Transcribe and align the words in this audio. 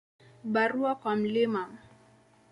Barua 0.53 0.95
kwa 0.95 1.15
Mt. 1.15 1.69